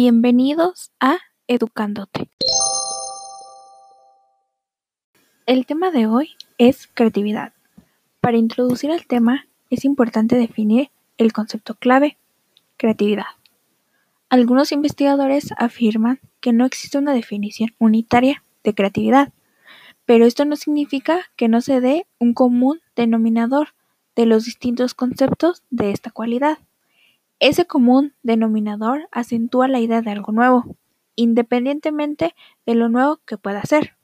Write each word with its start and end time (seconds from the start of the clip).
Bienvenidos 0.00 0.92
a 1.00 1.18
Educándote. 1.48 2.30
El 5.44 5.66
tema 5.66 5.90
de 5.90 6.06
hoy 6.06 6.36
es 6.56 6.86
creatividad. 6.86 7.52
Para 8.20 8.36
introducir 8.36 8.92
el 8.92 9.08
tema 9.08 9.48
es 9.70 9.84
importante 9.84 10.36
definir 10.36 10.92
el 11.16 11.32
concepto 11.32 11.74
clave, 11.74 12.16
creatividad. 12.76 13.24
Algunos 14.28 14.70
investigadores 14.70 15.48
afirman 15.58 16.20
que 16.40 16.52
no 16.52 16.64
existe 16.64 16.98
una 16.98 17.12
definición 17.12 17.74
unitaria 17.80 18.44
de 18.62 18.74
creatividad, 18.76 19.32
pero 20.06 20.26
esto 20.26 20.44
no 20.44 20.54
significa 20.54 21.22
que 21.34 21.48
no 21.48 21.60
se 21.60 21.80
dé 21.80 22.06
un 22.20 22.34
común 22.34 22.80
denominador 22.94 23.70
de 24.14 24.26
los 24.26 24.44
distintos 24.44 24.94
conceptos 24.94 25.64
de 25.70 25.90
esta 25.90 26.12
cualidad. 26.12 26.58
Ese 27.40 27.66
común 27.66 28.14
denominador 28.24 29.08
acentúa 29.12 29.68
la 29.68 29.78
idea 29.78 30.02
de 30.02 30.10
algo 30.10 30.32
nuevo, 30.32 30.76
independientemente 31.14 32.34
de 32.66 32.74
lo 32.74 32.88
nuevo 32.88 33.20
que 33.24 33.38
pueda 33.38 33.62
ser. 33.62 33.94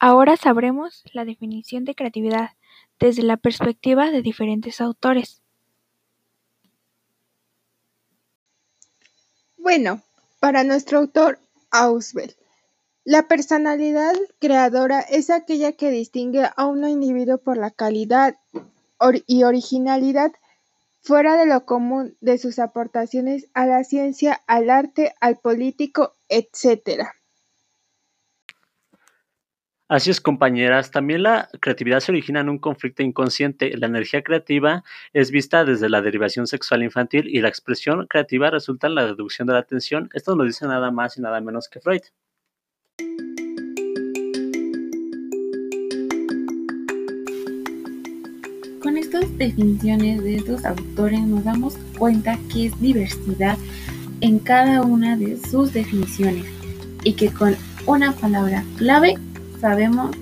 Ahora 0.00 0.36
sabremos 0.36 1.04
la 1.12 1.24
definición 1.24 1.84
de 1.84 1.94
creatividad 1.94 2.50
desde 2.98 3.22
la 3.22 3.36
perspectiva 3.36 4.10
de 4.10 4.22
diferentes 4.22 4.80
autores. 4.80 5.40
Bueno, 9.66 10.00
para 10.38 10.62
nuestro 10.62 10.98
autor 10.98 11.40
Auswell, 11.72 12.36
la 13.02 13.26
personalidad 13.26 14.14
creadora 14.38 15.00
es 15.00 15.28
aquella 15.28 15.72
que 15.72 15.90
distingue 15.90 16.48
a 16.56 16.66
un 16.66 16.88
individuo 16.88 17.38
por 17.38 17.56
la 17.56 17.72
calidad 17.72 18.36
y 19.26 19.42
originalidad 19.42 20.30
fuera 21.00 21.36
de 21.36 21.46
lo 21.46 21.66
común 21.66 22.16
de 22.20 22.38
sus 22.38 22.60
aportaciones 22.60 23.48
a 23.54 23.66
la 23.66 23.82
ciencia, 23.82 24.40
al 24.46 24.70
arte, 24.70 25.16
al 25.20 25.36
político, 25.38 26.12
etc. 26.28 27.08
Así 29.88 30.10
es, 30.10 30.20
compañeras. 30.20 30.90
También 30.90 31.22
la 31.22 31.48
creatividad 31.60 32.00
se 32.00 32.10
origina 32.10 32.40
en 32.40 32.48
un 32.48 32.58
conflicto 32.58 33.04
inconsciente. 33.04 33.76
La 33.76 33.86
energía 33.86 34.22
creativa 34.22 34.82
es 35.12 35.30
vista 35.30 35.64
desde 35.64 35.88
la 35.88 36.02
derivación 36.02 36.48
sexual 36.48 36.82
infantil 36.82 37.28
y 37.28 37.40
la 37.40 37.48
expresión 37.48 38.04
creativa 38.08 38.50
resulta 38.50 38.88
en 38.88 38.96
la 38.96 39.06
reducción 39.06 39.46
de 39.46 39.52
la 39.54 39.60
atención. 39.60 40.10
Esto 40.12 40.34
nos 40.34 40.48
dice 40.48 40.66
nada 40.66 40.90
más 40.90 41.16
y 41.18 41.20
nada 41.20 41.40
menos 41.40 41.68
que 41.68 41.78
Freud. 41.78 42.00
Con 48.82 48.96
estas 48.96 49.38
definiciones 49.38 50.20
de 50.24 50.34
estos 50.34 50.64
autores 50.64 51.20
nos 51.20 51.44
damos 51.44 51.76
cuenta 51.96 52.36
que 52.52 52.66
es 52.66 52.80
diversidad 52.80 53.56
en 54.20 54.40
cada 54.40 54.82
una 54.82 55.16
de 55.16 55.36
sus 55.36 55.72
definiciones 55.72 56.44
y 57.04 57.12
que 57.12 57.32
con 57.32 57.54
una 57.86 58.10
palabra 58.10 58.64
clave 58.78 59.14
sabemos 59.60 60.14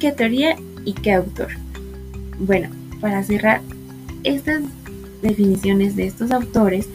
qué 0.00 0.12
teoría 0.12 0.56
y 0.84 0.92
qué 0.92 1.12
autor. 1.12 1.48
Bueno, 2.38 2.68
para 3.00 3.22
cerrar 3.22 3.60
estas 4.22 4.62
definiciones 5.22 5.96
de 5.96 6.06
estos 6.06 6.30
autores, 6.30 6.88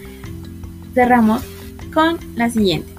cerramos 0.94 1.44
con 1.94 2.18
la 2.36 2.50
siguiente. 2.50 2.92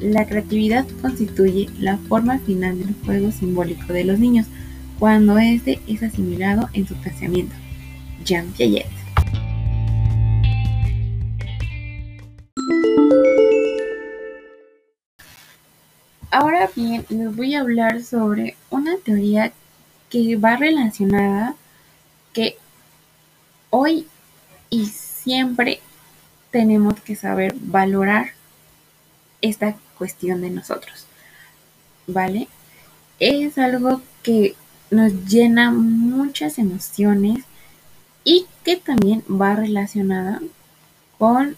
La 0.00 0.26
creatividad 0.26 0.86
constituye 1.00 1.68
la 1.78 1.98
forma 1.98 2.38
final 2.40 2.78
del 2.78 2.94
juego 3.04 3.30
simbólico 3.30 3.92
de 3.92 4.04
los 4.04 4.18
niños 4.18 4.46
cuando 4.98 5.38
éste 5.38 5.80
es 5.86 6.02
asimilado 6.02 6.68
en 6.72 6.86
su 6.86 6.94
pensamiento. 6.96 7.54
Jean 8.24 8.46
Piaget. 8.56 9.03
Ahora 16.36 16.68
bien, 16.74 17.06
les 17.10 17.36
voy 17.36 17.54
a 17.54 17.60
hablar 17.60 18.02
sobre 18.02 18.56
una 18.68 18.96
teoría 18.96 19.52
que 20.10 20.34
va 20.34 20.56
relacionada 20.56 21.54
que 22.32 22.56
hoy 23.70 24.08
y 24.68 24.86
siempre 24.86 25.80
tenemos 26.50 27.00
que 27.02 27.14
saber 27.14 27.54
valorar 27.60 28.32
esta 29.42 29.76
cuestión 29.96 30.40
de 30.40 30.50
nosotros. 30.50 31.06
¿Vale? 32.08 32.48
Es 33.20 33.56
algo 33.56 34.02
que 34.24 34.56
nos 34.90 35.12
llena 35.26 35.70
muchas 35.70 36.58
emociones 36.58 37.44
y 38.24 38.46
que 38.64 38.74
también 38.74 39.22
va 39.30 39.54
relacionada 39.54 40.40
con, 41.16 41.56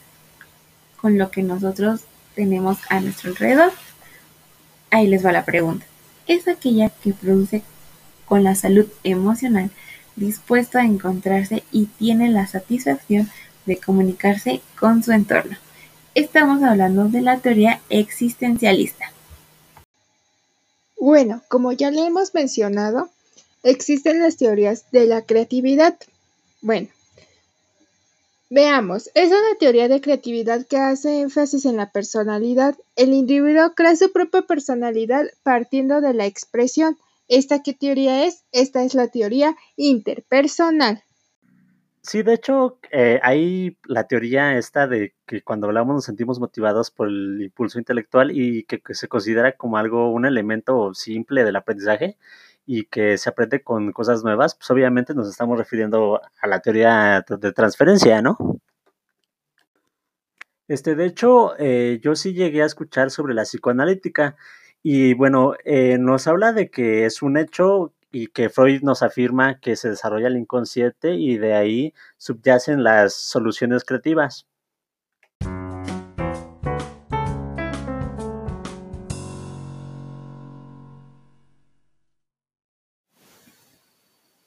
con 1.00 1.16
lo 1.16 1.31
que 1.31 1.42
nosotros 1.42 2.03
tenemos 2.34 2.76
a 2.91 3.00
nuestro 3.00 3.31
alrededor. 3.31 3.72
Ahí 4.96 5.06
les 5.08 5.22
va 5.22 5.30
la 5.30 5.44
pregunta. 5.44 5.84
Es 6.26 6.48
aquella 6.48 6.88
que 6.88 7.12
produce 7.12 7.62
con 8.24 8.42
la 8.42 8.54
salud 8.54 8.86
emocional 9.04 9.68
dispuesto 10.16 10.78
a 10.78 10.86
encontrarse 10.86 11.64
y 11.70 11.84
tiene 11.84 12.30
la 12.30 12.46
satisfacción 12.46 13.30
de 13.66 13.76
comunicarse 13.76 14.62
con 14.80 15.02
su 15.02 15.12
entorno. 15.12 15.58
Estamos 16.14 16.62
hablando 16.62 17.10
de 17.10 17.20
la 17.20 17.36
teoría 17.40 17.82
existencialista. 17.90 19.12
Bueno, 20.98 21.42
como 21.48 21.72
ya 21.72 21.90
le 21.90 22.06
hemos 22.06 22.32
mencionado, 22.32 23.10
existen 23.62 24.22
las 24.22 24.38
teorías 24.38 24.90
de 24.92 25.04
la 25.04 25.20
creatividad. 25.20 25.94
Bueno, 26.62 26.88
Veamos, 28.48 29.10
es 29.14 29.30
una 29.30 29.58
teoría 29.58 29.88
de 29.88 30.00
creatividad 30.00 30.66
que 30.66 30.76
hace 30.76 31.20
énfasis 31.20 31.64
en 31.64 31.76
la 31.76 31.90
personalidad. 31.90 32.76
El 32.94 33.12
individuo 33.12 33.74
crea 33.74 33.96
su 33.96 34.12
propia 34.12 34.42
personalidad 34.42 35.26
partiendo 35.42 36.00
de 36.00 36.14
la 36.14 36.26
expresión. 36.26 36.96
¿Esta 37.26 37.64
qué 37.64 37.74
teoría 37.74 38.24
es? 38.24 38.44
Esta 38.52 38.84
es 38.84 38.94
la 38.94 39.08
teoría 39.08 39.56
interpersonal. 39.74 41.02
Sí, 42.02 42.22
de 42.22 42.34
hecho, 42.34 42.78
eh, 42.92 43.18
hay 43.24 43.78
la 43.84 44.06
teoría 44.06 44.56
esta 44.56 44.86
de 44.86 45.12
que 45.26 45.42
cuando 45.42 45.66
hablamos 45.66 45.96
nos 45.96 46.04
sentimos 46.04 46.38
motivados 46.38 46.92
por 46.92 47.08
el 47.08 47.42
impulso 47.42 47.80
intelectual 47.80 48.30
y 48.30 48.62
que 48.62 48.80
se 48.94 49.08
considera 49.08 49.56
como 49.56 49.76
algo, 49.76 50.12
un 50.12 50.24
elemento 50.24 50.94
simple 50.94 51.42
del 51.42 51.56
aprendizaje 51.56 52.16
y 52.66 52.84
que 52.87 53.16
se 53.16 53.31
aprende 53.31 53.62
con 53.62 53.93
cosas 53.93 54.25
nuevas, 54.25 54.56
pues 54.56 54.71
obviamente 54.71 55.15
nos 55.15 55.28
estamos 55.28 55.56
refiriendo 55.56 56.21
a 56.41 56.47
la 56.49 56.60
teoría 56.60 57.25
de 57.28 57.53
transferencia, 57.53 58.21
¿no? 58.21 58.37
Este, 60.69 60.97
de 60.97 61.06
hecho, 61.06 61.54
eh, 61.59 62.00
yo 62.03 62.16
sí 62.16 62.34
llegué 62.34 62.62
a 62.62 62.66
escuchar 62.66 63.10
sobre 63.10 63.34
la 63.34 63.44
psicoanalítica 63.44 64.37
y 64.82 65.15
bueno, 65.15 65.54
eh, 65.65 65.97
nos 65.99 66.27
habla 66.27 66.53
de 66.53 66.71
que 66.71 67.06
es 67.06 67.22
un 67.22 67.37
hecho 67.37 67.94
y 68.10 68.28
que 68.28 68.49
Freud 68.50 68.83
nos 68.83 69.03
afirma 69.03 69.60
que 69.60 69.77
se 69.77 69.91
desarrolla 69.91 70.28
el 70.28 70.37
inconsciente 70.37 71.15
y 71.15 71.38
de 71.38 71.54
ahí 71.54 71.94
subyacen 72.16 72.83
las 72.83 73.15
soluciones 73.15 73.84
creativas. 73.84 74.47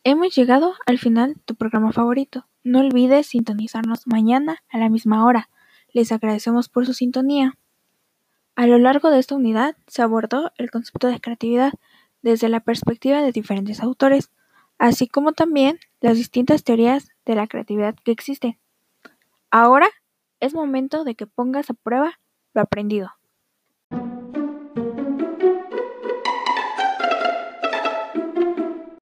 Hemos 0.06 0.34
llegado 0.34 0.76
al 0.86 0.98
final 0.98 1.34
de 1.34 1.42
tu 1.42 1.56
programa 1.56 1.92
favorito. 1.92 2.48
No 2.64 2.80
olvides 2.80 3.28
sintonizarnos 3.28 4.08
mañana 4.08 4.64
a 4.70 4.78
la 4.78 4.88
misma 4.88 5.26
hora. 5.26 5.50
Les 5.92 6.14
agradecemos 6.14 6.70
por 6.70 6.86
su 6.86 6.94
sintonía. 6.94 7.58
A 8.56 8.66
lo 8.66 8.78
largo 8.78 9.10
de 9.10 9.20
esta 9.20 9.36
unidad 9.36 9.76
se 9.88 10.02
abordó 10.02 10.54
el 10.58 10.72
concepto 10.72 11.08
de 11.08 11.20
creatividad 11.20 11.74
desde 12.22 12.48
la 12.48 12.62
perspectiva 12.62 13.22
de 13.22 13.34
diferentes 13.34 13.82
autores, 13.82 14.32
así 14.78 15.08
como 15.08 15.34
también 15.34 15.80
las 16.00 16.16
distintas 16.16 16.64
teorías 16.64 17.10
de 17.26 17.36
la 17.36 17.48
creatividad 17.48 17.96
que 17.96 18.12
existen. 18.12 18.58
Ahora 19.52 19.90
es 20.40 20.54
momento 20.54 21.04
de 21.04 21.16
que 21.16 21.28
pongas 21.28 21.70
a 21.70 21.74
prueba 21.74 22.20
lo 22.54 22.62
aprendido. 22.62 23.19